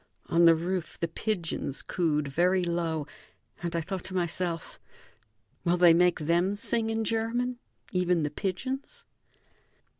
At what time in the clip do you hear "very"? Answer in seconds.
2.27-2.63